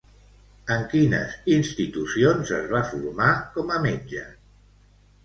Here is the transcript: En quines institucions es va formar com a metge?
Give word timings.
En 0.75 0.85
quines 0.93 1.35
institucions 1.55 2.53
es 2.61 2.65
va 2.71 2.81
formar 2.95 3.29
com 3.59 3.75
a 3.77 3.79
metge? 3.85 4.25